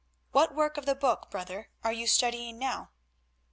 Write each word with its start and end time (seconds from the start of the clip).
What 0.31 0.55
work 0.55 0.77
of 0.77 0.87
the 0.87 0.95
Book, 0.95 1.27
brother, 1.29 1.69
are 1.83 1.93
you 1.93 2.07
studying 2.07 2.57
now?" 2.57 2.89